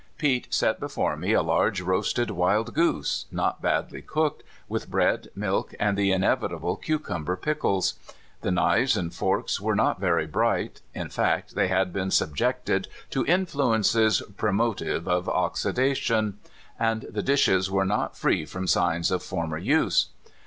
Pete 0.17 0.47
set 0.51 0.79
before 0.79 1.15
me 1.15 1.33
a 1.33 1.43
large 1.43 1.79
roasted 1.79 2.31
wild 2.31 2.73
goose, 2.73 3.27
not 3.31 3.61
badly 3.61 4.01
cooked, 4.01 4.41
with 4.67 4.89
bread, 4.89 5.27
milk, 5.35 5.75
and 5.79 5.95
the 5.95 6.09
inev 6.09 6.39
itable 6.39 6.81
cucumber 6.81 7.35
pickles. 7.37 7.93
The 8.41 8.49
knives 8.49 8.97
and 8.97 9.13
forks 9.13 9.61
were 9.61 9.75
not 9.75 9.99
very 9.99 10.25
bright— 10.25 10.81
in 10.95 11.09
fact, 11.09 11.53
they 11.53 11.67
had 11.67 11.93
been 11.93 12.09
sub 12.09 12.35
jected 12.35 12.87
to 13.11 13.27
influences 13.27 14.23
promotive 14.37 15.07
of 15.07 15.29
oxidation; 15.29 16.39
and 16.79 17.03
the 17.07 17.21
dishes 17.21 17.69
were 17.69 17.85
not 17.85 18.17
free 18.17 18.43
from 18.43 18.65
signs 18.65 19.11
of 19.11 19.21
former 19.21 19.59
use. 19.59 20.07